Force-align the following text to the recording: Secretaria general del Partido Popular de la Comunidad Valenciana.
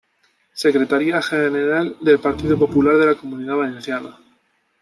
Secretaria 0.63 1.21
general 1.21 1.95
del 2.01 2.17
Partido 2.19 2.57
Popular 2.57 2.97
de 2.97 3.05
la 3.05 3.13
Comunidad 3.13 3.57
Valenciana. 3.57 4.17